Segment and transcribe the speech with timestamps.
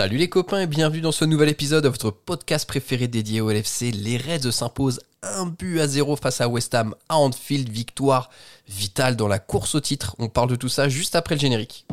[0.00, 3.50] Salut les copains et bienvenue dans ce nouvel épisode de votre podcast préféré dédié au
[3.50, 3.90] LFC.
[3.90, 8.30] Les Reds s'imposent un but à zéro face à West Ham à Anfield, victoire
[8.66, 10.16] vitale dans la course au titre.
[10.18, 11.84] On parle de tout ça juste après le générique.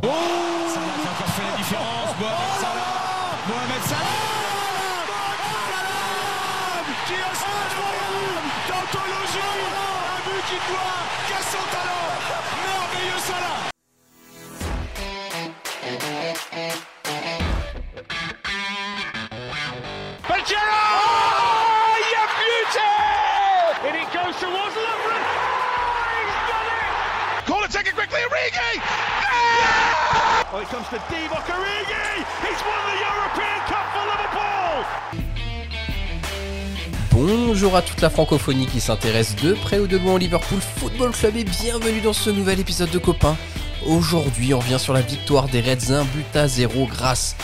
[37.11, 41.11] Bonjour à toute la francophonie qui s'intéresse de près ou de loin au Liverpool Football
[41.11, 43.37] Club et bienvenue dans ce nouvel épisode de Copains.
[43.85, 47.35] Aujourd'hui, on revient sur la victoire des Reds 1 but à 0 grâce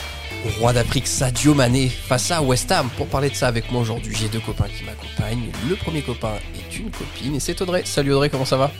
[0.47, 2.89] au roi d'Afrique Sadio Mané face à West Ham.
[2.97, 5.51] Pour parler de ça avec moi aujourd'hui, j'ai deux copains qui m'accompagnent.
[5.69, 7.83] Le premier copain est une copine et c'est Audrey.
[7.85, 8.71] Salut Audrey, comment ça va?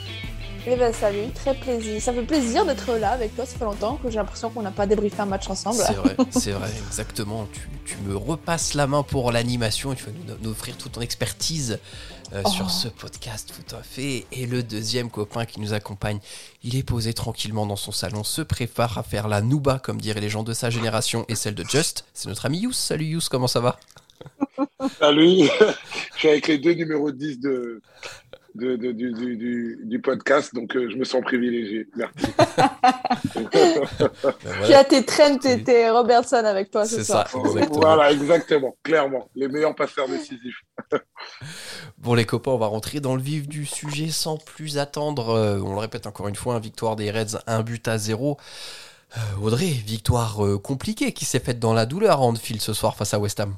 [0.66, 2.00] Eh ben salut, très plaisir.
[2.00, 4.70] Ça fait plaisir d'être là avec toi, ça fait longtemps que j'ai l'impression qu'on n'a
[4.70, 5.76] pas débriefé un match ensemble.
[5.76, 7.46] C'est vrai, c'est vrai, exactement.
[7.52, 10.92] Tu, tu me repasses la main pour l'animation et tu vas nous, nous offrir toute
[10.92, 11.78] ton expertise
[12.32, 12.48] euh, Oh.
[12.48, 14.26] sur ce podcast, tout à fait.
[14.32, 16.18] Et le deuxième copain qui nous accompagne,
[16.62, 20.20] il est posé tranquillement dans son salon, se prépare à faire la nouba, comme diraient
[20.20, 22.06] les gens de sa génération et celle de Just.
[22.14, 22.72] C'est notre ami Yous.
[22.72, 23.78] Salut Yous, comment ça va?
[24.98, 25.48] Salut,
[26.14, 27.82] je suis avec les deux numéros 10 de,
[28.54, 31.88] de, de- du, du, du, du podcast, donc euh, je me sens privilégié.
[31.96, 32.26] Merci.
[33.34, 33.48] Ben
[34.40, 37.28] Tu voilà, as tes Trent et tes Robertson avec toi ce C'est soir.
[37.28, 37.80] ça, exactement.
[37.80, 39.28] voilà, exactement, clairement.
[39.34, 40.62] Les meilleurs passeurs décisifs.
[41.98, 45.30] Bon les copains, on va rentrer dans le vif du sujet sans plus attendre.
[45.30, 48.36] Euh, on le répète encore une fois, hein, victoire des Reds, un but à zéro.
[49.16, 52.94] Euh, Audrey, victoire euh, compliquée qui s'est faite dans la douleur à Anfield ce soir
[52.96, 53.54] face à West Ham.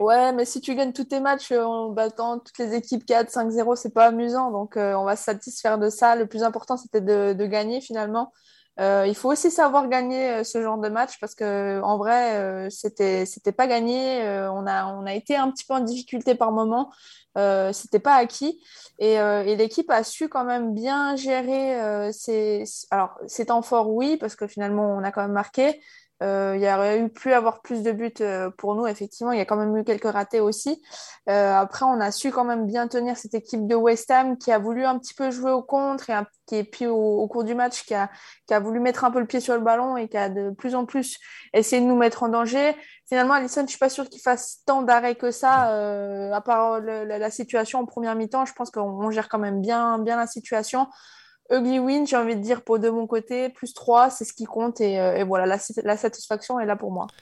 [0.00, 3.28] Ouais, mais si tu gagnes tous tes matchs euh, en battant toutes les équipes 4,
[3.30, 4.50] 5-0, c'est pas amusant.
[4.50, 6.16] Donc euh, on va se satisfaire de ça.
[6.16, 8.32] Le plus important, c'était de, gagner finalement.
[8.80, 12.70] Euh, il faut aussi savoir gagner ce genre de match parce que en vrai, euh,
[12.70, 14.22] c'était pas gagné.
[14.50, 16.90] On a on a été un petit peu en difficulté par moment.
[17.72, 18.58] C'était pas acquis
[18.98, 24.16] et, et l'équipe a su quand même bien gérer ses alors ses temps forts oui
[24.16, 25.80] parce que finalement on a quand même marqué
[26.22, 29.32] euh, il y aurait eu pu avoir plus de buts euh, pour nous, effectivement.
[29.32, 30.82] Il y a quand même eu quelques ratés aussi.
[31.28, 34.52] Euh, après, on a su quand même bien tenir cette équipe de West Ham qui
[34.52, 36.14] a voulu un petit peu jouer au contre et,
[36.46, 38.10] qui, et puis au, cours du match qui a,
[38.46, 40.50] qui a voulu mettre un peu le pied sur le ballon et qui a de
[40.50, 41.18] plus en plus
[41.54, 42.76] essayé de nous mettre en danger.
[43.08, 46.80] Finalement, Alisson, je suis pas sûre qu'il fasse tant d'arrêts que ça, euh, à part
[46.80, 48.44] la, la situation en première mi-temps.
[48.44, 50.86] Je pense qu'on on gère quand même bien, bien la situation.
[51.50, 54.44] Ugly win, j'ai envie de dire, pour de mon côté, plus 3, c'est ce qui
[54.44, 54.80] compte.
[54.80, 57.12] Et, euh, et voilà, la, la satisfaction est là pour moi.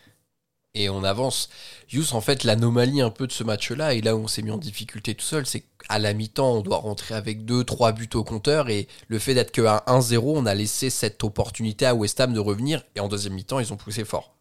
[0.72, 1.50] Et on avance.
[1.92, 4.50] Yous, en fait, l'anomalie un peu de ce match-là, et là où on s'est mis
[4.50, 8.24] en difficulté tout seul, c'est qu'à la mi-temps, on doit rentrer avec 2-3 buts au
[8.24, 12.32] compteur, et le fait d'être qu'à 1-0, on a laissé cette opportunité à West Ham
[12.32, 14.34] de revenir, et en deuxième mi-temps, ils ont poussé fort.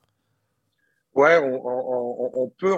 [1.13, 2.73] Ouais, on, on- peut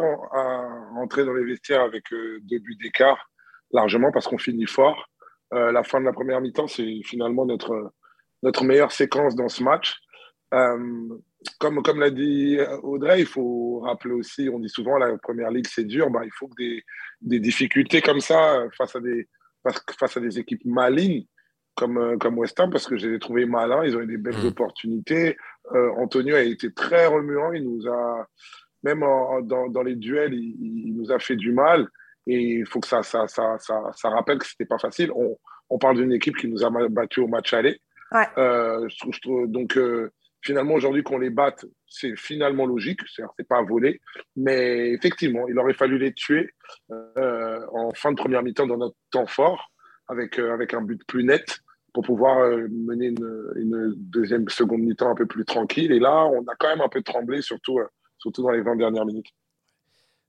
[0.95, 3.29] rentrer dans les vestiaires avec euh, deux buts d'écart,
[3.71, 5.09] largement, parce qu'on finit fort.
[5.53, 7.91] Euh, la fin de la première mi-temps, c'est finalement notre,
[8.43, 9.97] notre meilleure séquence dans ce match.
[10.53, 11.07] Euh,
[11.59, 15.67] comme comme l'a dit Audrey, il faut rappeler aussi, on dit souvent la première ligue
[15.67, 16.83] c'est dur, bah, il faut que des,
[17.21, 19.27] des difficultés comme ça euh, face à des,
[19.99, 21.25] face, à des équipes malignes
[21.75, 24.17] comme, comme West Ham, parce que je les ai trouvés malins, ils ont eu des
[24.17, 24.47] belles Mm.
[24.47, 25.37] opportunités.
[25.73, 28.27] Euh, Antonio a été très remuant, il nous a,
[28.83, 31.87] même en- dans, dans les duels, il, il nous a fait du mal.
[32.31, 35.11] Et il faut que ça, ça, ça, ça, ça rappelle que c'était pas facile.
[35.15, 35.35] On,
[35.69, 37.79] on parle d'une équipe qui nous a battu au match aller.
[38.11, 38.27] Ouais.
[38.37, 42.99] Euh, je trouve, je trouve- donc, euh, finalement, aujourd'hui, qu'on les batte, c'est finalement logique.
[43.15, 43.99] C'est pas volé.
[44.35, 46.51] Mais effectivement, il aurait fallu les tuer
[46.91, 49.71] euh, en fin de première mi-temps dans notre temps fort,
[50.07, 51.59] avec, avec un but plus net
[51.93, 55.91] pour pouvoir mener une, une deuxième, seconde mi-temps un peu plus tranquille.
[55.91, 57.79] Et là, on a quand même un peu tremblé, surtout,
[58.19, 59.29] surtout dans les 20 dernières minutes.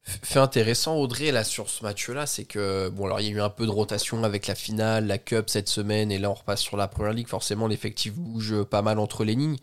[0.02, 3.40] Fait intéressant, Audrey, là, sur ce match-là, c'est que, bon, alors, il y a eu
[3.40, 6.60] un peu de rotation avec la finale, la Cup cette semaine, et là, on repasse
[6.60, 7.28] sur la Première Ligue.
[7.28, 9.58] Forcément, l'effectif bouge pas mal entre les lignes.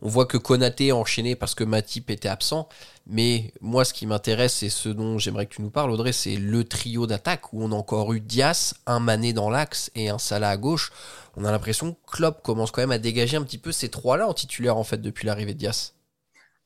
[0.00, 2.68] On voit que Konaté a enchaîné parce que Matip était absent.
[3.06, 6.36] Mais moi, ce qui m'intéresse, et ce dont j'aimerais que tu nous parles, Audrey, c'est
[6.36, 10.18] le trio d'attaque où on a encore eu Dias, un Mané dans l'axe et un
[10.18, 10.92] Salah à gauche.
[11.36, 14.28] On a l'impression que Klopp commence quand même à dégager un petit peu ces trois-là
[14.28, 15.94] en titulaire, en fait, depuis l'arrivée de Dias.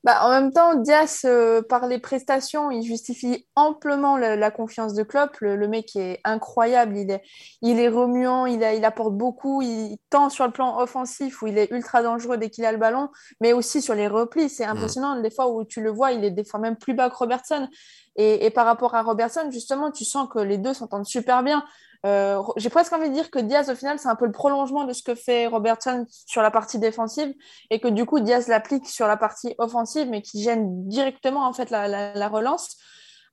[0.04, 5.04] Bah, en même temps, Diaz, euh, par les prestations, il justifie amplement la, confiance de
[5.04, 5.36] Klopp.
[5.40, 7.22] Le, mec est incroyable, il est,
[7.60, 11.56] il est remuant, il, il apporte beaucoup, il tend sur le plan offensif où il
[11.56, 13.10] est ultra dangereux dès qu'il a le ballon,
[13.40, 14.48] mais aussi sur les replis.
[14.48, 14.70] C'est mm.
[14.70, 17.16] impressionnant, des fois où tu le vois, il est des fois même plus bas que
[17.16, 17.68] Robertson.
[18.16, 21.64] Et, et par rapport à Robertson, justement, tu sens que les deux s'entendent super bien.
[22.04, 24.84] Euh, j'ai presque envie de dire que Diaz, au final, c'est un peu le prolongement
[24.84, 27.32] de ce que fait Robertson sur la partie défensive
[27.70, 31.52] et que du coup, Diaz l'applique sur la partie offensive, mais qui gêne directement en
[31.52, 32.76] fait la, relance.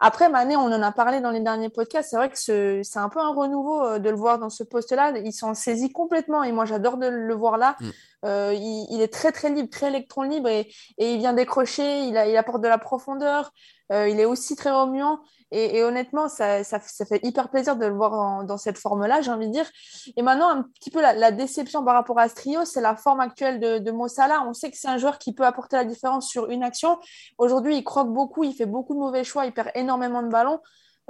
[0.01, 2.11] Après, Mané, on en a parlé dans les derniers podcasts.
[2.11, 5.13] C'est vrai que c'est un peu un renouveau euh, de le voir dans ce poste-là.
[5.25, 7.75] Il s'en saisit complètement et moi, j'adore de le voir là.
[7.79, 7.89] Mm.
[8.25, 10.69] Euh, il, est très, très libre, très électron libre et,
[10.99, 12.03] il vient décrocher.
[12.03, 13.51] Il, il apporte de la profondeur.
[13.91, 15.19] Il est aussi très remuant.
[15.51, 19.51] Et, honnêtement, ça, fait hyper plaisir de le voir dans cette forme-là, j'ai envie de
[19.51, 19.65] dire.
[20.15, 23.19] Et maintenant, un petit peu la, déception par rapport à ce trio, c'est la forme
[23.19, 24.43] actuelle de, de Mossala.
[24.47, 26.99] On sait que c'est un joueur qui peut apporter la différence sur une action.
[27.39, 30.59] Aujourd'hui, il croque beaucoup, il fait beaucoup de mauvais choix, il perd énormément de ballons.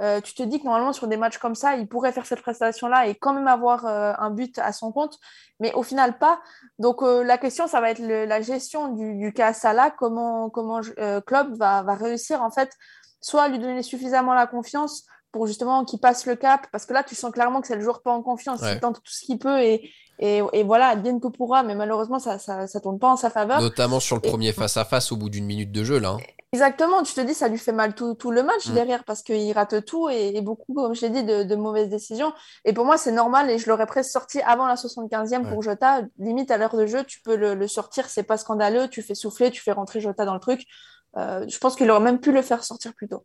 [0.00, 2.40] Euh, tu te dis que normalement, sur des matchs comme ça, il pourrait faire cette
[2.40, 5.18] prestation-là et quand même avoir euh, un but à son compte,
[5.58, 6.40] mais au final, pas.
[6.78, 10.80] Donc, euh, la question, ça va être la gestion du, du cas Salah, comment, comment
[11.26, 12.70] Klopp va, va réussir en fait
[13.20, 17.02] soit lui donner suffisamment la confiance pour justement qu'il passe le cap, parce que là,
[17.02, 19.38] tu sens clairement que c'est le joueur pas en confiance, il tente tout ce qu'il
[19.38, 23.08] peut et, et, et voilà, bien que pourra, mais malheureusement, ça, ça, ça, tourne pas
[23.08, 23.60] en sa faveur.
[23.60, 26.10] Notamment sur le premier face-à-face au bout d'une minute de jeu, là.
[26.10, 26.18] Hein.
[26.52, 28.74] Exactement, tu te dis, ça lui fait mal tout, tout le match mm.
[28.74, 32.32] derrière, parce qu'il rate tout et, beaucoup, comme je l'ai dit, de, de, mauvaises décisions.
[32.64, 36.02] Et pour moi, c'est normal et je l'aurais presque sorti avant la 75e pour Jota.
[36.18, 39.14] Limite, à l'heure de jeu, tu peux le, le sortir, c'est pas scandaleux, tu fais
[39.14, 40.64] souffler, tu fais rentrer Jota dans le truc.
[41.16, 43.24] Euh, je pense qu'il aurait même pu le faire sortir plus tôt.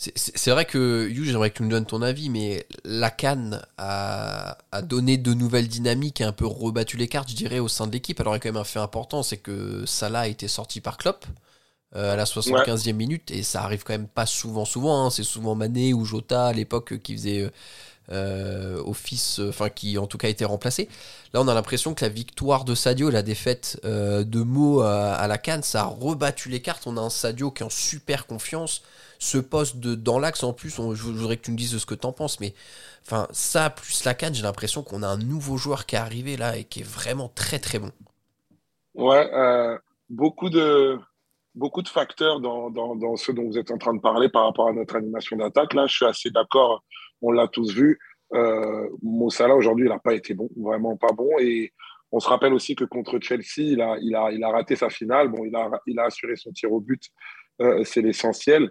[0.00, 4.56] C'est vrai que, Yu, j'aimerais que tu me donnes ton avis, mais la Cannes a,
[4.82, 7.92] donné de nouvelles dynamiques et un peu rebattu les cartes, je dirais, au sein de
[7.92, 8.18] l'équipe.
[8.18, 10.80] Alors, il y a quand même un fait important, c'est que Salah a été sorti
[10.80, 11.26] par Klopp
[11.96, 15.04] euh, à la 75e minute, et ça arrive quand même pas souvent, souvent.
[15.04, 15.10] Hein.
[15.10, 17.50] C'est souvent Mané ou Jota à l'époque qui faisait
[18.10, 20.88] euh, office, enfin qui en tout cas a été remplacé.
[21.34, 25.26] Là, on a l'impression que la victoire de Sadio, la défaite euh, de Mo à,
[25.28, 26.86] la Cannes, ça a rebattu les cartes.
[26.86, 28.80] On a un Sadio qui est en super confiance.
[29.20, 31.94] Ce poste de, dans l'axe, en plus, je voudrais que tu me dises ce que
[31.94, 32.54] tu en penses, mais
[33.06, 36.36] enfin, ça plus la Cannes, j'ai l'impression qu'on a un nouveau joueur qui est arrivé
[36.36, 37.92] là et qui est vraiment très très bon.
[38.94, 39.78] Ouais, euh,
[40.08, 40.98] beaucoup de
[41.54, 44.44] beaucoup de facteurs dans, dans, dans, ce dont vous êtes en train de parler par
[44.44, 45.74] rapport à notre animation d'attaque.
[45.74, 46.82] Là, je suis assez d'accord
[47.22, 47.98] on l'a tous vu.
[48.32, 51.30] Euh, Mossala, aujourd'hui, il n'a pas été bon, vraiment pas bon.
[51.40, 51.72] Et
[52.12, 54.90] on se rappelle aussi que contre Chelsea, il a, il a, il a raté sa
[54.90, 55.28] finale.
[55.28, 57.02] Bon, il a, il a assuré son tir au but,
[57.60, 58.70] euh, c'est l'essentiel.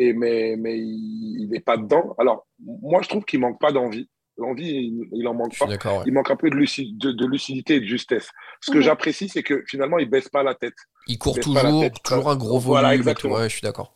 [0.00, 2.14] Et mais, mais il n'est pas dedans.
[2.18, 4.08] Alors, moi, je trouve qu'il manque pas d'envie.
[4.38, 5.66] L'envie, il, en manque pas.
[6.06, 8.30] Il manque un peu de, de, lucidité et de justesse.
[8.62, 8.84] Ce que mhm.
[8.84, 10.76] j'apprécie, c'est que finalement, il baisse pas la tête.
[11.06, 12.62] Il court toujours, toujours un gros volume.
[12.62, 13.34] Voilà, exactement.
[13.34, 13.94] Ouais, je suis d'accord.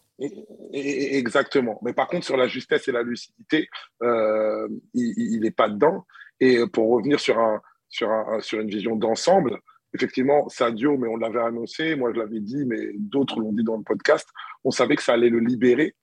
[0.74, 1.80] Exactement.
[1.82, 3.70] Mais par contre, sur la justesse et la lucidité,
[4.02, 6.04] euh, il n'est pas dedans.
[6.38, 9.58] Et pour revenir sur, un, sur, un, sur une vision d'ensemble,
[9.94, 13.76] effectivement, Sadio, mais on l'avait annoncé, moi je l'avais dit, mais d'autres l'ont dit dans
[13.76, 14.28] le podcast,
[14.64, 15.94] on savait que ça allait le libérer,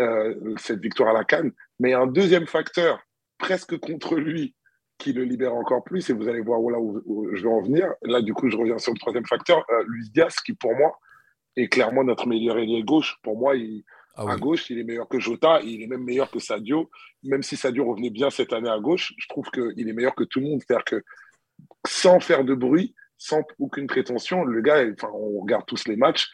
[0.00, 1.52] euh, cette victoire à la Cannes.
[1.78, 3.02] Mais un deuxième facteur,
[3.38, 4.54] presque contre lui,
[4.98, 7.62] qui le libère encore plus, et vous allez voir où, là où, je vais en
[7.62, 7.92] venir.
[8.02, 10.98] Là, du coup, je reviens sur le troisième facteur, euh, Luis Diaz, qui pour moi
[11.56, 13.16] est clairement notre meilleur ailier gauche.
[13.22, 13.82] Pour moi, il,
[14.14, 16.90] ah à gauche, il est meilleur que Jota, il est même meilleur que Sadio.
[17.22, 20.24] Même si Sadio revenait bien cette année à gauche, je trouve qu'il est meilleur que
[20.24, 20.60] tout le monde.
[20.60, 21.02] C'est-à-dire que
[21.86, 26.30] sans faire de bruit, sans aucune prétention, le gars, enfin, on regarde tous les matchs,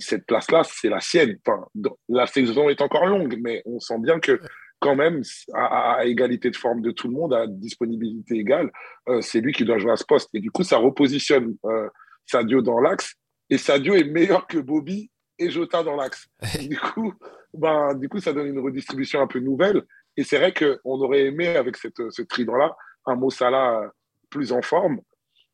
[0.00, 1.38] cette place-là, c'est la sienne.
[1.46, 1.64] Enfin,
[2.08, 4.38] la saison est encore longue, mais on sent bien que
[4.80, 5.22] quand même,
[5.54, 8.70] à, égalité de forme de tout le monde, à disponibilité égale,
[9.08, 10.30] euh, c'est lui qui doit jouer à ce poste.
[10.34, 11.88] Et du coup, ça repositionne euh,
[12.26, 13.14] Sadio dans l'axe
[13.50, 16.26] et Sadio est meilleur que Bobby et Jota dans l'axe.
[16.60, 17.12] du, coup,
[17.54, 19.82] ben, du coup, ça donne une redistribution un peu nouvelle.
[20.16, 22.74] Et c'est vrai qu'on aurait aimé, avec cette, ce trident-là,
[23.06, 23.92] un Mossala
[24.30, 25.00] plus en forme.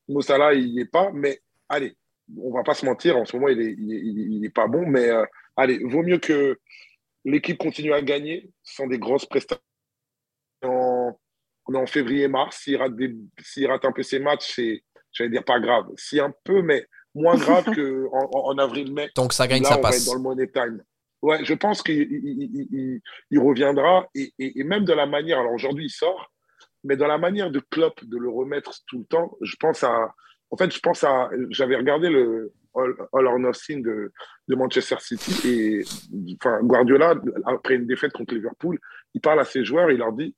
[0.08, 1.96] Mossala, il n'y est pas, mais allez,
[2.38, 5.08] on va pas se mentir, en ce moment, il n'est il est, pas bon, mais
[5.08, 5.24] euh,
[5.56, 6.58] allez, vaut mieux que
[7.24, 9.62] l'équipe continue à gagner sans des grosses prestations.
[10.62, 11.18] En,
[11.66, 12.92] on est en février-mars, s'il rate,
[13.68, 15.86] rate un peu ses matchs, c'est, j'allais dire, pas grave.
[15.96, 19.10] Si un peu, mais moins grave qu'en en, avril-mai.
[19.16, 20.04] Donc ça gagne, ça passe.
[20.04, 20.82] dans le money time.
[21.22, 25.40] Ouais, je pense qu'il il, reviendra et, et, même de la manière.
[25.40, 26.30] Alors aujourd'hui, il sort,
[26.86, 30.14] mais dans la manière de Klopp de le remettre tout le temps, je pense à.
[30.50, 31.28] En fait, je pense à.
[31.50, 34.12] J'avais regardé le All, or Nothing de,
[34.48, 35.84] de, Manchester City et
[36.34, 37.14] enfin, Guardiola,
[37.46, 38.78] après une défaite contre Liverpool,
[39.14, 40.34] il parle à ses joueurs, il leur dit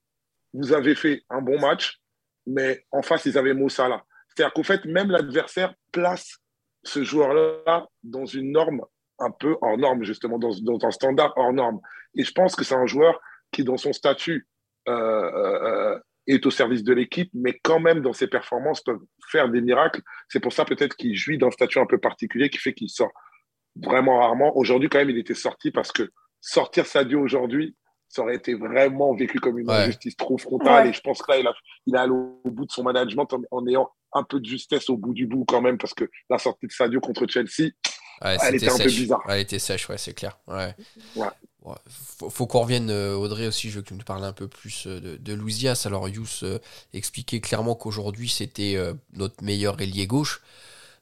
[0.54, 2.00] Vous avez fait un bon match,
[2.46, 4.04] mais en face, ils avaient Mo Salah.
[4.28, 6.38] C'est-à-dire qu'en fait, même l'adversaire place
[6.84, 8.82] ce joueur-là dans une norme
[9.18, 11.80] un peu hors norme, justement, dans, dans, un standard hors norme.
[12.14, 14.46] Et je pense que c'est un joueur qui, dans son statut,
[14.88, 15.98] euh, euh,
[16.28, 18.99] est au service de l'équipe, mais quand même, dans ses performances, peut
[19.30, 20.02] faire des miracles.
[20.28, 23.11] C'est pour ça, peut-être, qu'il jouit d'un statut un peu particulier qui fait qu'il sort
[23.76, 24.56] vraiment rarement.
[24.56, 27.76] Aujourd'hui, quand même, il était sorti parce que sortir Sadio aujourd'hui,
[28.08, 30.88] ça aurait été vraiment vécu comme une injustice trop frontale.
[30.88, 31.54] Et je pense que là, il a,
[31.87, 34.97] il a allé au bout de son management en, ayant un peu de justesse au
[34.97, 37.70] bout du bout quand même, parce que la sortie de Sadio contre Chelsea,
[38.20, 39.23] elle était, un peu bizarre.
[39.28, 40.38] elle était sèche, ouais, c'est clair.
[40.47, 40.75] Ouais.
[41.87, 44.87] Faut, qu'on revienne, euh, Audrey aussi, je veux que tu nous parles un peu plus
[44.87, 45.82] euh, de, de Louisias.
[45.87, 46.58] Alors, Yous euh,
[46.92, 48.76] expliquait clairement qu'aujourd'hui, c'était
[49.14, 50.42] notre meilleur ailier gauche.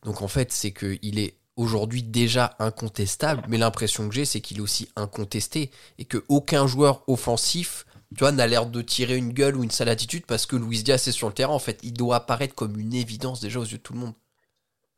[0.05, 4.59] Donc, en fait, c'est qu'il est aujourd'hui déjà incontestable, mais l'impression que j'ai, c'est qu'il
[4.59, 7.87] est aussi incontesté et que aucun joueur offensif,
[8.21, 11.13] n'a l'air de tirer une gueule ou une sale attitude parce que Luis Diaz est
[11.13, 11.55] sur le terrain.
[11.55, 14.15] En fait, il doit apparaître comme une évidence déjà aux yeux de tout le monde.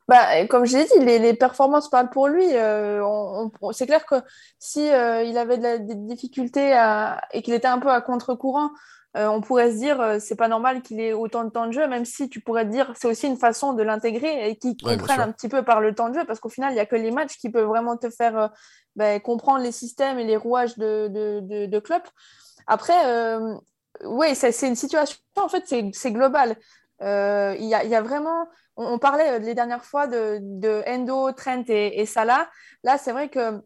[0.09, 2.47] Bah, comme je l'ai dit, les, performances parlent pour lui.
[2.55, 3.05] Euh,
[3.73, 4.15] c'est clair que
[4.57, 6.75] si euh, il avait des difficultés
[7.31, 8.71] et qu'il était un peu à contre-courant,
[9.17, 11.87] euh, on pourrait se dire c'est pas normal qu'il ait autant de temps de jeu,
[11.87, 15.21] même si tu pourrais te dire c'est aussi une façon de l'intégrer et qu'il comprenne
[15.21, 16.95] un petit peu par le temps de jeu, parce qu'au final, il n'y a que
[16.95, 18.49] les matchs qui peuvent vraiment te faire
[18.95, 22.01] ben, comprendre les systèmes et les rouages de, de, de, club.
[22.65, 23.37] Après,
[24.05, 26.55] oui, c'est une situation, en fait, c'est global.
[26.99, 27.05] Il
[27.65, 28.47] y a, y, a, vraiment,
[28.79, 32.49] on, parlait les dernières fois de, de Endo, Trent et, et Salah.
[32.83, 33.61] Là, c'est vrai que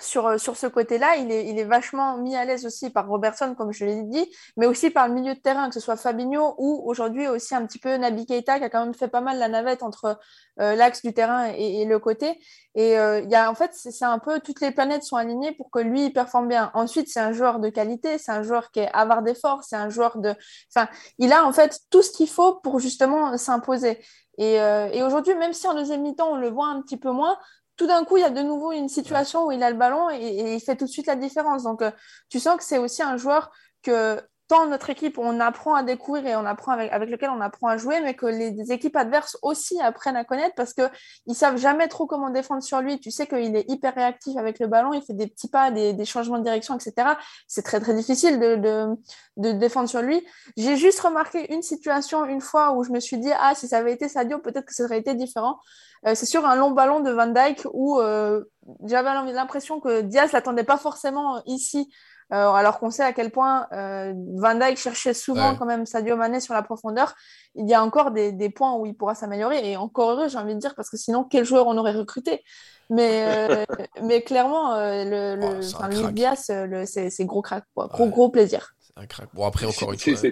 [0.00, 3.08] sur, euh, sur ce côté-là, il est, il est vachement mis à l'aise aussi par
[3.08, 5.96] Robertson, comme je l'ai dit, mais aussi par le milieu de terrain, que ce soit
[5.96, 9.20] Fabinho ou aujourd'hui aussi un petit peu Nabi Keita, qui a quand même fait pas
[9.20, 10.18] mal la navette entre
[10.60, 12.38] euh, l'axe du terrain et, le côté.
[12.74, 15.52] Et euh, il y a, en fait, c'est un peu toutes les planètes sont alignées
[15.52, 16.70] pour que lui, il performe bien.
[16.74, 19.90] Ensuite, c'est un joueur de qualité, c'est un joueur qui est avare d'efforts, c'est un
[19.90, 20.34] joueur de.
[20.74, 24.00] Enfin, il a en fait tout ce qu'il faut pour justement s'imposer.
[24.38, 27.36] Et, et aujourd'hui, même si en deuxième mi-temps, on le voit un petit peu moins,
[27.82, 30.08] tout d'un coup, il y a de nouveau une situation où il a le ballon
[30.08, 31.64] et, il fait tout de suite la différence.
[31.64, 31.90] Donc, euh,
[32.28, 33.50] tu sens que c'est aussi un joueur
[33.82, 34.22] que
[34.66, 38.00] notre équipe, on apprend à découvrir et on apprend avec, lequel on apprend à jouer,
[38.00, 40.90] mais que les, équipes adverses aussi apprennent à connaître parce qu'ils
[41.26, 43.00] ne savent jamais trop comment défendre sur lui.
[43.00, 46.04] Tu sais qu'il est hyper réactif avec le ballon, il fait des petits pas, des,
[46.04, 47.14] changements de direction, etc.
[47.46, 48.96] C'est très, très difficile de,
[49.36, 50.24] de défendre sur lui.
[50.56, 53.78] J'ai juste remarqué une situation une fois où je me suis dit, ah, si ça
[53.78, 55.58] avait été Sadio, peut-être que ça aurait été différent.
[56.06, 58.42] Euh, c'est sur un long ballon de Van Dyke où euh,
[58.84, 61.92] j'avais l'impression que Diaz l'attendait pas forcément ici,
[62.32, 66.40] euh, alors qu'on sait à quel point Van Dyke cherchait souvent quand même Sadio Mané
[66.40, 67.14] sur la profondeur.
[67.54, 70.54] Il y a encore des, points où il pourra s'améliorer et encore heureux, j'ai envie
[70.54, 72.42] de dire, parce que sinon, quel joueur on aurait recruté?
[72.90, 73.66] Mais,
[74.02, 76.50] mais clairement, le, le, Diaz,
[76.86, 78.74] c'est gros crack, gros, gros plaisir.
[78.96, 79.28] Un crack.
[79.34, 80.30] Bon, après, encore une fois.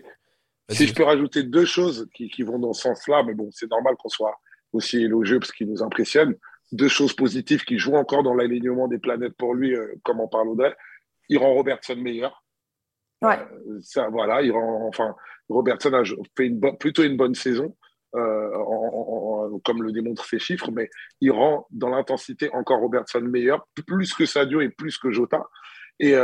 [0.71, 3.69] Si je peux rajouter deux choses qui, qui vont dans ce sens-là, mais bon, c'est
[3.71, 4.39] normal qu'on soit
[4.73, 6.37] aussi élogieux parce qu'il nous impressionne.
[6.73, 10.29] Deux choses positives qui jouent encore dans l'alignement des planètes pour lui, euh, comme on
[10.29, 10.75] parle Audrey.
[11.31, 12.45] Il rend Robertson meilleur.
[13.23, 13.39] Ouais.
[13.39, 15.17] Euh, ça, voilà, il rend, enfin,
[15.49, 16.03] Robertson a
[16.37, 17.75] fait une plutôt une bonne saison,
[18.15, 18.51] euh,
[19.65, 20.91] comme le démontrent ses chiffres, mais
[21.23, 25.43] il rend dans l'intensité encore Robertson meilleur, plus que Sadio et plus que Jota.
[25.99, 26.15] Et,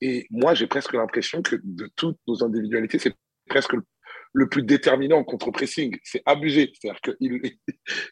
[0.00, 3.14] et moi, j'ai presque l'impression que de toutes nos individualités, c'est
[3.48, 3.82] presque le
[4.32, 5.98] le plus déterminant en contre-pressing.
[6.04, 6.72] C'est abusé.
[6.80, 7.42] C'est-à-dire qu'il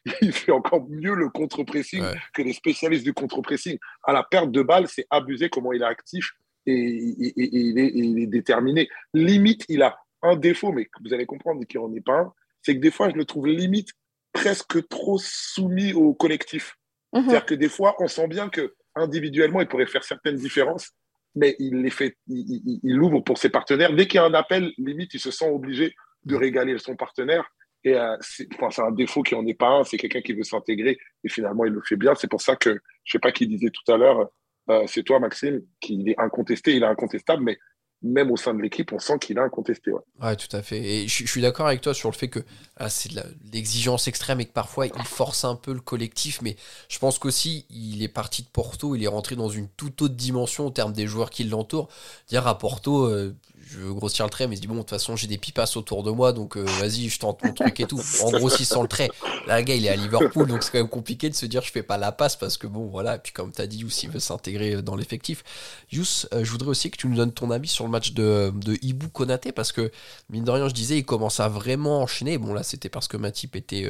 [0.20, 3.78] il fait encore mieux le contre-pressing que les spécialistes du contre-pressing.
[4.02, 6.32] À la perte de balle, c'est abusé comment il est actif
[6.66, 8.88] et, il, est, il, est, déterminé.
[9.14, 12.32] Limite, il a un défaut, mais vous allez comprendre qu'il n'en est pas un,
[12.62, 13.90] c'est que des fois, je le trouve limite
[14.32, 16.76] presque trop soumis au collectif.
[17.12, 17.22] Mhm.
[17.22, 20.90] C'est-à-dire que des fois, on sent bien que individuellement, il pourrait faire certaines différences,
[21.34, 23.94] mais il les fait, il, il l'ouvre pour ses partenaires.
[23.94, 25.94] Dès qu'il y a un appel, limite, il se sent obligé
[26.24, 27.50] de régaler son partenaire.
[27.84, 28.48] Et euh, c'est
[28.78, 31.72] un défaut qui en est pas un, c'est quelqu'un qui veut s'intégrer et finalement il
[31.72, 32.14] le fait bien.
[32.14, 34.28] C'est pour ça que, je sais pas qui disait tout à l'heure,
[34.68, 37.58] euh, c'est toi Maxime, qui est incontesté, il est incontestable, mais
[38.02, 39.90] même au sein de l'équipe, on sent qu'il est incontesté.
[40.20, 40.36] Ouais.
[40.36, 40.78] tout à fait.
[40.78, 42.40] Et je, suis d'accord avec toi sur le fait que
[42.76, 43.20] ah, c'est de
[43.52, 46.56] l'exigence extrême et que parfois il force un peu le collectif, mais
[46.88, 50.14] je pense qu'aussi il est parti de Porto, il est rentré dans une toute autre
[50.14, 51.88] dimension en termes des joueurs qui l'entourent.
[52.28, 53.34] Dire à Porto, euh,
[53.70, 55.38] je veux grossir le trait, mais il se dit bon, de toute façon, j'ai des
[55.38, 58.00] pipasses autour de moi, donc euh, vas-y, je tente mon truc et tout.
[58.22, 59.10] En grossissant le trait,
[59.46, 61.62] là, le gars, il est à Liverpool, donc c'est quand même compliqué de se dire
[61.62, 63.16] je fais pas la passe parce que bon, voilà.
[63.16, 65.44] Et puis, comme tu as dit, Yous, il veut s'intégrer euh, dans l'effectif.
[65.92, 68.52] Yous, euh, je voudrais aussi que tu nous donnes ton avis sur le match de,
[68.54, 69.90] de Ibu Konaté parce que,
[70.30, 72.38] mine de rien, je disais, il commence à vraiment enchaîner.
[72.38, 73.86] Bon, là, c'était parce que Matip était,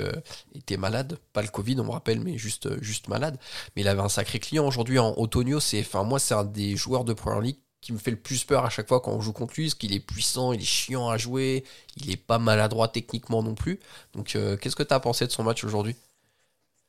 [0.54, 3.38] était malade, pas le Covid, on me rappelle, mais juste, juste malade.
[3.75, 5.61] Mais il avait un sacré client aujourd'hui en Otonio.
[5.61, 8.44] C'est, enfin, moi, c'est un des joueurs de Premier League qui me fait le plus
[8.44, 10.64] peur à chaque fois quand on joue contre lui, parce qu'il est puissant, il est
[10.64, 11.64] chiant à jouer,
[11.97, 13.78] il est pas maladroit techniquement non plus.
[14.14, 15.97] Donc, euh, qu'est-ce que tu as pensé de son match aujourd'hui?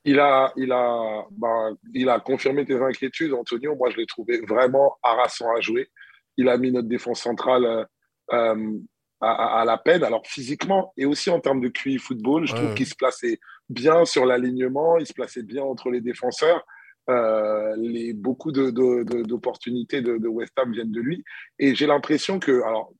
[0.06, 3.76] Il a, il, a, bah, il a confirmé tes inquiétudes, Antonio.
[3.76, 5.90] Moi, je l'ai trouvé vraiment harassant à jouer.
[6.38, 7.88] Il a mis notre défense centrale
[8.32, 8.80] euh,
[9.22, 10.04] à, la peine.
[10.04, 14.06] Alors, physiquement et aussi en termes de QI football, je trouve qu'il se plaçait bien
[14.06, 16.66] sur l'alignement, il se plaçait bien entre les défenseurs.
[17.10, 21.24] Euh, les, beaucoup d'opportunités de, de, West Ham viennent de lui.
[21.58, 22.94] Et j'ai l'impression que, alors,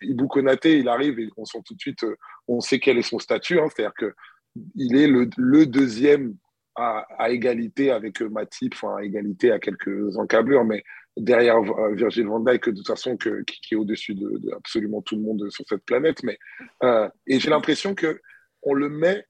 [0.00, 2.04] Ibou Konaté, il arrive et on sent tout de suite,
[2.46, 3.58] on sait quel est son statut.
[3.58, 6.36] Hein, C'est-à-dire qu'il est le, le deuxième
[6.76, 10.84] à, à, égalité avec Matip, enfin à égalité à quelques encablures, mais
[11.16, 15.16] derrière euh, Virgil van Dijk, de toute façon, que, qui, est au-dessus de, absolument tout
[15.16, 16.22] le monde sur cette planète.
[16.22, 16.38] Mais,
[16.84, 18.20] euh, et j'ai l'impression que
[18.62, 19.24] on le met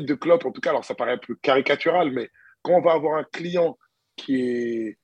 [0.00, 2.30] de Klopp, en tout cas, alors ça paraît un peu caricatural, mais
[2.62, 3.78] quand on va avoir un client
[4.16, 4.98] qui est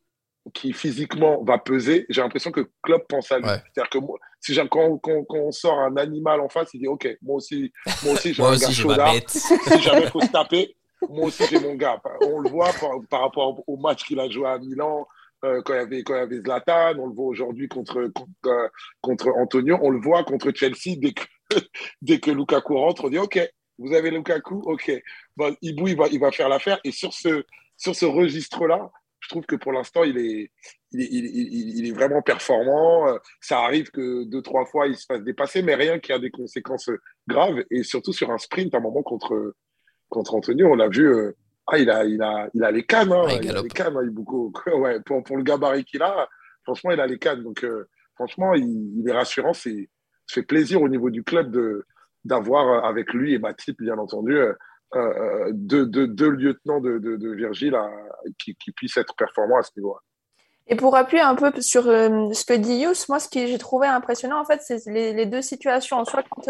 [0.55, 3.45] qui physiquement va peser, j'ai l'impression que Klopp pense à lui.
[3.47, 7.07] C'est-à-dire que moi, si quand, quand, on sort un animal en face, il dit OK,
[7.21, 7.71] moi aussi,
[8.03, 10.75] moi aussi j'ai un gars si jamais il faut se taper,
[11.09, 12.01] moi aussi j'ai mon gars.
[12.23, 15.07] On le voit par, par rapport au match qu'il a joué à Milan,
[15.45, 18.11] euh, quand, il y avait, quand il y avait Zlatan, on le voit aujourd'hui contre,
[18.15, 21.25] contre, contre, Antonio, on le voit contre Chelsea dès que,
[22.03, 23.39] dès que Lukaku rentre, on dit OK,
[23.79, 24.91] vous avez Lukaku, OK.
[25.37, 26.81] Bon, Ibou, il va, il va faire l'affaire.
[26.85, 27.45] Et sur ce,
[27.77, 30.51] sur ce registre-là, je trouve que pour l'instant, il est,
[30.93, 33.19] il est, il, il, est, vraiment performant.
[33.41, 36.31] Ça arrive que deux, trois fois, il se fasse dépasser, mais rien qui a des
[36.31, 36.91] conséquences
[37.27, 37.65] graves.
[37.71, 39.55] Et surtout sur un sprint, à un moment contre,
[40.09, 41.07] contre Antonio, on l'a vu.
[41.07, 41.33] Euh,
[41.67, 43.13] ah, il a, il a, il a les cannes.
[43.13, 43.27] Hein.
[43.43, 44.53] il, a les cannes, hein, beaucoup.
[44.75, 46.29] Ouais, pour, pour, le gabarit qu'il a,
[46.65, 47.43] franchement, il a les cannes.
[47.43, 49.53] Donc, euh, franchement, il, est rassurant.
[49.53, 49.91] C'est,
[50.27, 51.85] ça fait plaisir au niveau du club de,
[52.25, 54.53] d'avoir euh, avec lui et Matip, bien entendu, euh,
[54.95, 57.77] euh deux, lieutenants de, Virgile
[58.39, 60.01] qui, qui, puissent être performants à ce niveau-là.
[60.67, 63.87] Et pour appuyer un peu sur ce que dit Yous, moi, ce que j'ai trouvé
[63.87, 66.05] impressionnant, en fait, c'est les, les, deux situations.
[66.05, 66.47] Soit quand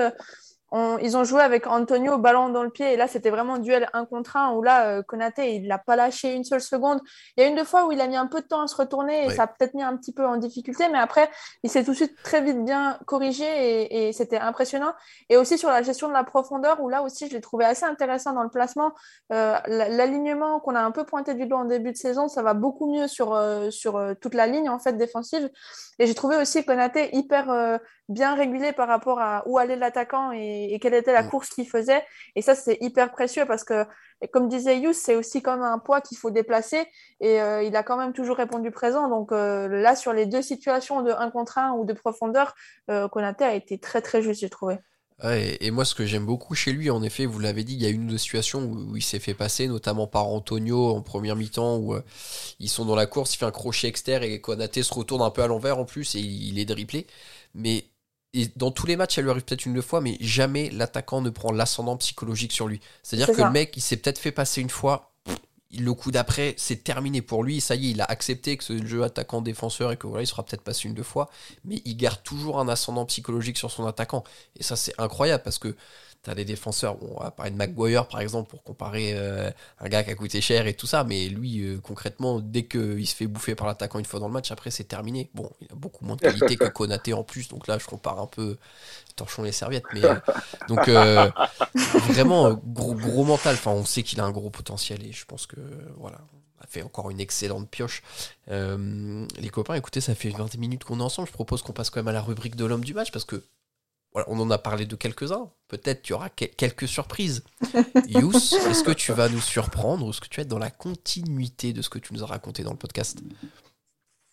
[0.72, 3.88] ils ont joué avec Antonio ballon dans le pied et là c'était vraiment un duel
[3.94, 7.00] un contre un où là euh, Konaté il l'a pas lâché une seule seconde.
[7.36, 8.66] Il y a une deux fois où il a mis un peu de temps à
[8.66, 11.30] se retourner et ça a peut-être mis un petit peu en difficulté mais après
[11.62, 14.92] il s'est tout de suite très vite bien corrigé et, c'était impressionnant.
[15.28, 17.84] Et aussi sur la gestion de la profondeur où là aussi je l'ai trouvé assez
[17.84, 18.92] intéressant dans le placement.
[19.32, 22.54] Euh, l'alignement qu'on a un peu pointé du doigt en début de saison ça va
[22.54, 25.50] beaucoup mieux sur, euh, sur toute la ligne en fait défensive
[25.98, 30.57] et j'ai trouvé aussi Konaté hyper bien régulé par rapport à où allait l'attaquant et,
[30.80, 31.30] quelle était la mm.
[31.30, 32.04] course qu'il faisait.
[32.34, 33.84] Et ça, c'est hyper précieux parce que,
[34.32, 36.86] comme disait Yous, c'est aussi comme un poids qu'il faut déplacer.
[37.20, 39.08] Et euh, il a quand même toujours répondu présent.
[39.08, 42.54] Donc euh, là, sur les deux situations de 1 contre 1 ou de profondeur,
[42.90, 44.76] euh, Konaté a été très, très juste, j'ai trouvé.
[45.24, 47.86] et, moi, ce que j'aime beaucoup chez lui, en effet, vous l'avez dit, il y
[47.86, 51.36] a une ou deux situations où, il s'est fait passer, notamment par Antonio en première
[51.36, 51.96] mi-temps, où
[52.60, 55.30] ils sont dans la course, il fait un crochet externe et Konaté se retourne un
[55.30, 57.06] peu à l'envers en plus et il, est driplé.
[57.54, 57.84] Mais
[58.34, 61.20] et dans tous les matchs, elle lui arrive peut-être une deux fois, mais jamais l'attaquant
[61.20, 62.80] ne prend l'ascendant psychologique sur lui.
[63.02, 65.12] C'est-à-dire que le mec, il s'est peut-être fait passer une fois,
[65.76, 67.60] le coup d'après, c'est terminé pour lui.
[67.60, 70.42] Ça y est, il a accepté que ce jeu attaquant-défenseur et que voilà, il sera
[70.44, 71.30] peut-être passé une deux fois,
[71.64, 74.24] mais il garde toujours un ascendant psychologique sur son attaquant.
[74.56, 75.76] Et ça, c'est incroyable parce que
[76.22, 80.02] T'as des défenseurs, on va parler de McGuire par exemple pour comparer euh, un gars
[80.02, 83.28] qui a coûté cher et tout ça, mais lui euh, concrètement, dès qu'il se fait
[83.28, 85.30] bouffer par l'attaquant une fois dans le match, après c'est terminé.
[85.32, 88.18] Bon, il a beaucoup moins de qualité que Konaté en plus, donc là je compare
[88.18, 88.56] un peu
[89.14, 90.16] torchons les serviettes, mais euh,
[90.68, 90.88] donc
[92.08, 93.54] vraiment gros, mental.
[93.54, 95.60] Enfin, on sait qu'il a un gros potentiel et je pense que
[95.98, 96.18] voilà,
[96.60, 98.02] a fait encore une excellente pioche.
[98.48, 101.28] les copains, écoutez, ça fait 20 minutes qu'on est ensemble.
[101.28, 103.44] Je propose qu'on passe quand même à la rubrique de l'homme du match parce que
[104.14, 105.50] on en a parlé de quelques-uns.
[105.68, 107.44] Peut-être tu auras quelques surprises.
[108.08, 110.70] Yous, est-ce que tu vas nous surprendre ou est-ce que tu vas être dans la
[110.70, 113.20] continuité de ce que tu nous as raconté dans le podcast?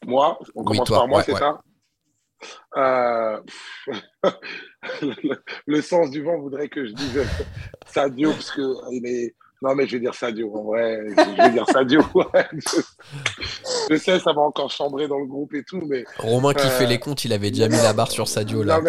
[0.05, 1.61] Moi, on commence par moi, c'est ça?
[2.77, 3.41] Euh,
[5.65, 7.25] le, sens du vent voudrait que je dise
[7.87, 10.99] Sadio parce qu'il est non, mais je vais dire Sadio, en vrai.
[11.09, 12.01] Je vais dire Sadio.
[13.89, 16.03] Je, sais, ça va encore chambrer dans le groupe et tout, mais.
[16.17, 18.81] Romain qui fait euh, les comptes, il avait déjà mis la barre sur Sadio là.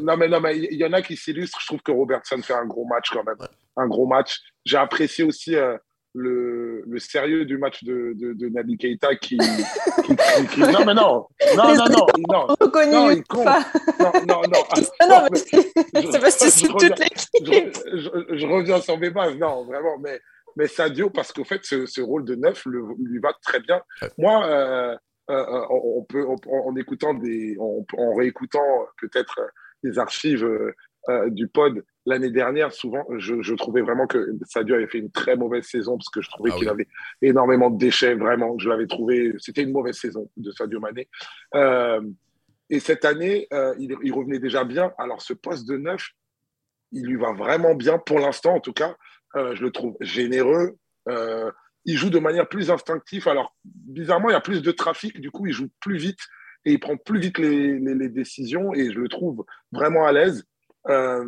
[0.00, 1.60] Non, mais, non, mais, il y en a qui s'illustrent.
[1.60, 3.36] Je trouve que Robertson fait un gros match quand même.
[3.76, 4.38] Un gros match.
[4.64, 5.56] J'ai apprécié aussi.
[5.56, 5.76] Euh,
[6.14, 10.16] le, le, sérieux du match de, de, de Nabi Keita qui, qui,
[10.52, 11.26] qui, Non, mais non.
[11.56, 13.46] Non, non, non Non, Reconnu, non il compte.
[13.46, 15.08] Non, non, non.
[15.08, 15.38] Non, mais
[16.12, 17.76] c'est parce que c'est toute l'équipe.
[17.94, 20.20] je, je, reviens sur mes bases, non, vraiment, mais,
[20.56, 23.80] mais Sadio, parce qu'au fait, ce, ce, rôle de neuf le, lui va très bien.
[24.16, 24.96] Moi, euh,
[25.30, 27.56] euh, on peut, en écoutant des...
[27.60, 29.40] En, en réécoutant peut-être
[29.82, 30.44] des archives
[31.08, 35.36] euh, du pod l'année dernière, souvent, je, trouvais vraiment que Sadio avait fait une très
[35.36, 36.88] mauvaise saison parce que je trouvais ah qu'il avait
[37.20, 38.58] énormément de déchets, vraiment.
[38.58, 41.08] Je l'avais trouvé, c'était une mauvaise saison de Sadio Mané.
[41.54, 42.00] Euh,
[42.70, 44.92] et cette année, euh, il, il, revenait déjà bien.
[44.96, 46.10] Alors, ce poste de neuf,
[46.92, 48.96] il lui va vraiment bien pour l'instant, en tout cas.
[49.36, 50.76] euh, je le trouve généreux.
[51.84, 53.28] Il joue de manière plus instinctive.
[53.28, 56.20] Alors, bizarrement, il y a plus de trafic, du coup, il joue plus vite
[56.64, 60.44] et il prend plus vite les, les, décisions et je le trouve vraiment à l'aise.
[60.88, 61.24] Euh,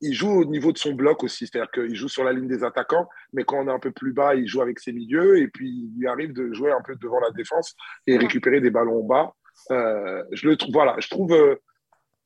[0.00, 2.64] il joue au niveau de son bloc aussi, c'est-à-dire qu'il joue sur la ligne des
[2.64, 5.48] attaquants, mais quand on est un peu plus bas, il joue avec ses milieux et
[5.48, 7.74] puis il lui arrive de jouer un peu devant la défense
[8.06, 9.32] et récupérer des ballons bas.
[9.70, 11.56] Euh, je le trouve, voilà, je trouve, euh,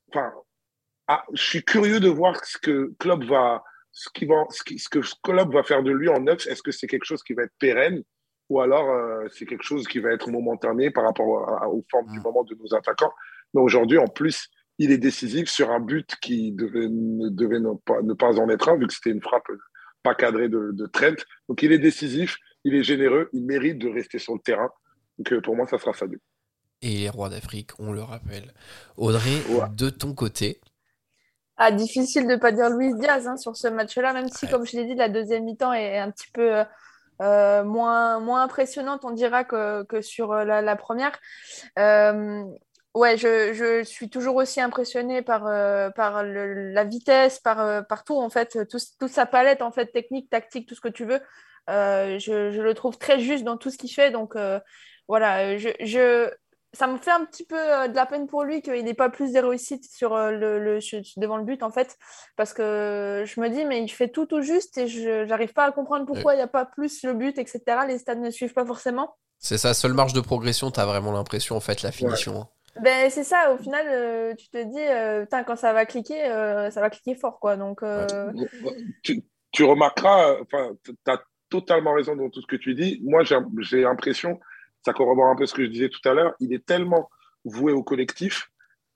[0.08, 0.32] enfin,
[1.06, 3.62] ah, je suis curieux de voir ce que Klopp va,
[3.92, 6.46] ce, qui va, ce, ce que Klopp va faire de lui en neuf.
[6.46, 8.02] Est-ce que c'est quelque chose qui va être pérenne
[8.48, 11.28] ou alors euh, c'est quelque chose qui va être momentané par rapport
[11.72, 13.12] aux formes du moment de nos attaquants?
[13.54, 14.48] Mais aujourd'hui, en plus,
[14.80, 18.48] il est décisif sur un but qui devait, ne devait ne pas, ne pas en
[18.48, 19.44] être un, vu que c'était une frappe
[20.02, 21.22] pas cadrée de, de, Trent.
[21.50, 24.70] Donc il est décisif, il est généreux, il mérite de rester sur le terrain.
[25.18, 26.06] Donc euh, pour moi, ça sera ça.
[26.80, 28.54] Et les rois d'Afrique, on le rappelle.
[28.96, 29.42] Audrey,
[29.76, 30.62] de ton côté,
[31.62, 34.64] ah, difficile de ne pas dire Luis Diaz hein, sur ce match-là, même si, comme
[34.64, 36.64] je l'ai dit, la deuxième mi-temps est un petit peu euh,
[37.20, 41.12] euh, moins, moins impressionnante, on dira, que, que sur la, première.
[41.78, 42.44] Euh,
[42.94, 45.42] ouais, je, je, suis toujours aussi impressionnée par,
[45.94, 50.68] par la vitesse, par, par tout, en fait, toute sa palette en fait, technique, tactique,
[50.68, 51.20] tout ce que tu veux.
[51.68, 54.11] je, je, le trouve très juste dans tout ce qu'il fait.
[54.11, 54.37] Donc,
[55.09, 56.31] voilà, je, je,
[56.72, 59.11] ça me fait un petit peu euh, de la peine pour lui qu'il n'ait pas
[59.11, 60.79] plus de réussite sur euh, le,
[61.16, 61.96] devant le but en fait
[62.37, 65.64] parce que je me dis mais il fait tout tout juste et je n'arrive pas
[65.64, 68.53] à comprendre pourquoi il n'y a pas plus le but etc les stades ne suivent
[68.53, 71.90] pas forcément c'est sa seule marge de progression tu as vraiment l'impression en fait la
[71.90, 72.48] finition hein.
[72.80, 76.20] Ben, c'est ça, au final, euh, tu te dis, quand ça va cliquer,
[76.70, 77.56] ça va cliquer fort, quoi.
[77.56, 77.83] Donc,
[79.02, 80.37] tu, tu, remarqueras,
[80.85, 83.00] tu as totalement raison dans tout ce que tu dis.
[83.02, 84.38] Moi, j'ai l'impression
[84.85, 87.11] ça corrobore un peu ce que je disais tout à l'heure, il est tellement
[87.44, 88.50] voué au collectif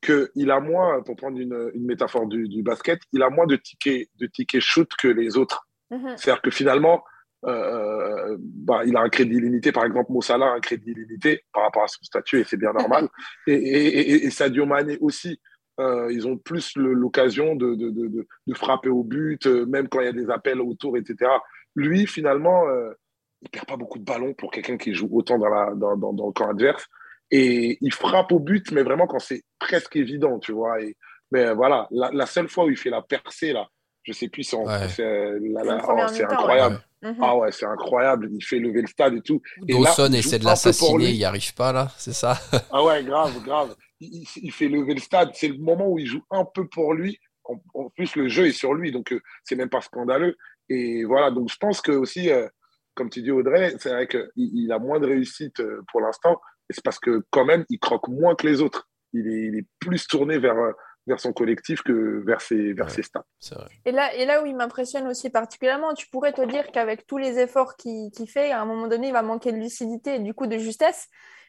[0.04, 4.26] qu'il a moins, pour prendre une, métaphore du, basket, il a moins de tickets, de
[4.26, 5.66] tickets shoot que les autres.
[5.90, 6.16] Mhm.
[6.16, 7.04] C'est-à-dire que finalement,
[7.46, 9.72] euh, bah, il a un crédit limité.
[9.72, 12.72] Par exemple, Mossala a un crédit limité par rapport à son statut et c'est bien
[12.72, 13.08] normal.
[13.46, 15.40] et, et, Sadio Mané aussi.
[15.80, 19.98] Euh, ils ont plus l'occasion de, de, de, de, frapper au but, euh, même quand
[19.98, 21.28] il y a des appels autour, etc.
[21.74, 22.62] Lui, finalement,
[23.42, 26.12] il perd pas beaucoup de ballons pour quelqu'un qui joue autant dans, la, dans, dans,
[26.12, 26.86] dans, le camp adverse.
[27.32, 30.80] Et il frappe au but, mais vraiment quand c'est presque évident, tu vois.
[30.80, 30.96] Et,
[31.32, 33.66] mais voilà, la, la, seule fois où il fait la percée, là,
[34.04, 36.80] je sais plus, c'est oh, incroyable.
[37.02, 37.16] Mhm.
[37.20, 38.28] Ah ouais, c'est incroyable.
[38.32, 39.42] Il fait lever le stade et tout.
[39.62, 42.38] Dawson essaie de l'assassiner, il n'y arrive pas, là, c'est ça
[42.70, 43.74] Ah ouais, grave, grave.
[44.00, 45.30] Il, il fait lever le stade.
[45.34, 47.18] C'est le moment où il joue un peu pour lui.
[47.44, 50.36] En, plus, le jeu est sur lui, donc euh, c'est même pas scandaleux.
[50.70, 52.48] Et voilà, donc je pense que aussi, euh,
[52.94, 56.40] comme tu dis Audrey, c'est vrai qu'il il a moins de réussite euh, pour l'instant,
[56.70, 58.88] et c'est parce que quand même, il croque moins que les autres.
[59.12, 60.72] Il est, il est plus tourné vers, euh,
[61.06, 63.26] vers son collectif que vers ses, vers ses stats.
[63.84, 67.18] Et là, et là où il m'impressionne aussi particulièrement, tu pourrais te dire qu'avec tous
[67.18, 70.34] les efforts qu'il fait, à un moment donné, il va manquer de lucidité et du
[70.34, 71.08] coup de justesse.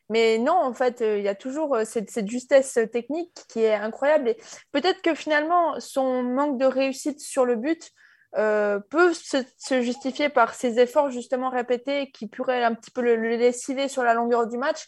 [0.10, 3.74] Mais non, en fait, euh, il y a toujours cette, cette, justesse technique qui est
[3.74, 4.30] incroyable.
[4.30, 4.38] Et
[4.72, 7.92] peut-être que finalement, son manque de réussite sur le but
[8.38, 13.16] euh, peut se, justifier par ses efforts justement répétés qui pourraient un petit peu le,
[13.16, 14.88] lessiver sur la longueur du match.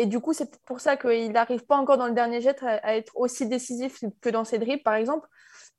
[0.00, 2.96] Et du coup, c'est pour ça qu'il n'arrive pas encore dans le dernier jet à,
[2.96, 5.26] être aussi décisif que dans ses dribbles, par exemple.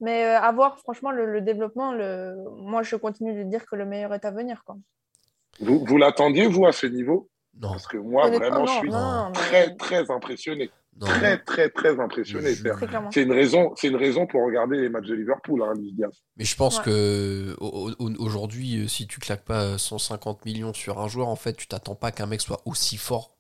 [0.02, 2.36] Mais euh, à voir, franchement, le, développement, le...
[2.58, 4.64] moi, je continue de dire que le meilleur est à venir.
[4.66, 4.76] Quoi.
[5.62, 7.30] Vous, vous l'attendiez, vous, à ce niveau?
[7.58, 7.70] Non.
[7.70, 8.92] Parce que moi, vraiment, je suis
[9.34, 10.70] très, très impressionné.
[11.00, 12.56] Très, très, très impressionné.
[13.12, 15.74] C'est une, raison, une raison pour regarder les matchs de Liverpool, hein,
[16.36, 17.56] Mais je pense que
[18.20, 21.96] aujourd'hui, euh, si tu claques pas 150 millions sur un joueur, en fait, tu t'attends
[21.96, 23.39] pas qu'un mec soit aussi fort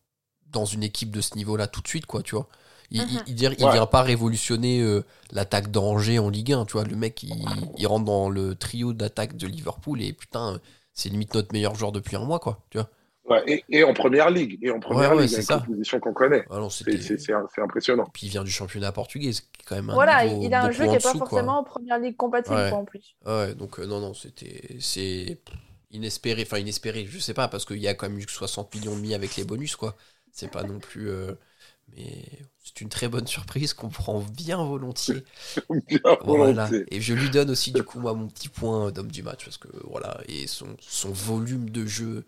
[0.51, 2.47] dans une équipe de ce niveau-là tout de suite, quoi, tu vois.
[2.91, 3.23] Il, mhm.
[3.27, 6.85] il, vient pas révolutionner euh, l'attaque d'Angers en Ligue 1, tu vois.
[6.85, 10.59] Le mec, il, rentre dans le trio d'attaque de Liverpool et putain,
[10.93, 12.89] c'est limite notre meilleur joueur depuis un mois, quoi, tu vois
[13.69, 16.45] et, en première ligue, et en première ligue, c'est une position qu'on connaît.
[16.49, 18.09] Ah c'est impressionnant.
[18.13, 20.85] Puis il vient du championnat portugais, qui quand même un Voilà, il a un jeu
[20.85, 23.15] qui n'est pas forcément en première ligue compatible en plus.
[23.25, 25.39] Ouais, donc euh, non, non, c'était c'est
[25.91, 28.95] inespéré, enfin inespéré, je sais pas, parce qu'il y a quand même eu 60 millions
[28.95, 29.95] de mis avec les bonus, quoi.
[30.31, 31.09] C'est pas non plus.
[31.09, 31.33] Euh,
[31.95, 32.23] mais
[32.63, 35.23] c'est une très bonne surprise qu'on prend bien volontiers.
[35.87, 36.69] bien voilà.
[36.91, 39.57] Et je lui donne aussi, du coup, moi, mon petit point d'homme du match, parce
[39.57, 42.25] que voilà, et son, son volume de jeu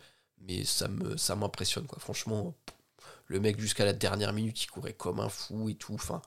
[0.47, 2.55] mais ça me ça m'impressionne quoi franchement
[3.27, 6.21] le mec jusqu'à la dernière minute il courait comme un fou et tout enfin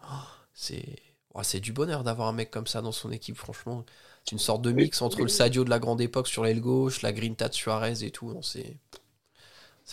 [0.52, 0.98] c'est
[1.42, 3.84] c'est du bonheur d'avoir un mec comme ça dans son équipe franchement
[4.24, 7.02] c'est une sorte de mix entre le Sadio de la grande époque sur l'aile gauche
[7.02, 8.76] la Grinta de Suarez et tout c'est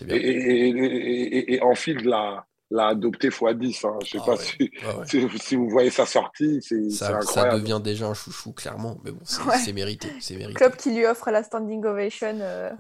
[0.05, 3.85] bien et, et, en fil de la l'a adopté x10.
[3.85, 3.99] Hein.
[4.01, 4.37] Je sais Ah pas ouais.
[4.37, 5.05] si, Ouais, ouais.
[5.05, 8.97] si, si vous voyez sa sortie, c'est c'est Ça, ça devient déjà un chouchou, clairement.
[9.03, 9.57] Mais bon, c'est Ouais.
[9.57, 10.07] c'est mérité.
[10.21, 10.53] C'est mérité.
[10.55, 12.37] Club qui lui offre la standing ovation.
[12.39, 12.69] euh.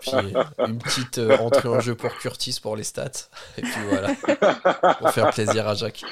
[0.00, 3.10] Puis euh, une petite euh, entrée en jeu pour Curtis pour les stats.
[3.56, 4.14] Et puis voilà,
[4.98, 6.04] pour faire plaisir à Jacques.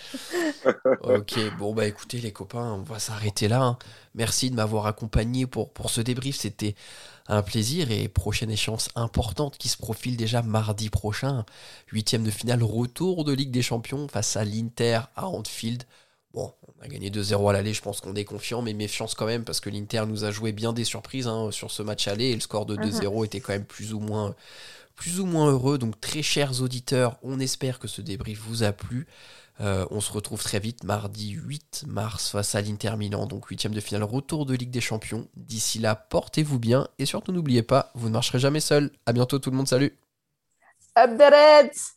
[1.00, 3.62] Ok, bon bah écoutez les copains, on va s'arrêter là.
[3.62, 3.78] hein.
[4.14, 6.74] Merci de m'avoir accompagné pour, pour ce débrief, c'était
[7.28, 11.44] un plaisir et prochaine échéance importante qui se profile déjà mardi prochain.
[11.92, 15.84] Huitième de finale, retour de Ligue des Champions face à l'Inter à Anfield.
[16.34, 19.26] Bon, on a gagné 2-0 à l'aller, je pense qu'on est confiant, mais méfiance quand
[19.26, 22.26] même parce que l'Inter nous a joué bien des surprises hein, sur ce match aller
[22.30, 24.34] et le score de 2-0 était quand même plus ou moins
[24.96, 25.78] plus ou moins heureux.
[25.78, 29.06] Donc très chers auditeurs, on espère que ce débrief vous a plu.
[29.60, 33.74] Euh, on se retrouve très vite mardi 8 mars face à l'Inter Milan, donc huitième
[33.74, 35.28] de finale retour de Ligue des Champions.
[35.36, 36.88] D'ici là, portez-vous bien.
[36.98, 38.90] Et surtout n'oubliez pas, vous ne marcherez jamais seul.
[39.06, 39.96] À bientôt tout le monde, salut.
[40.96, 41.92] Up the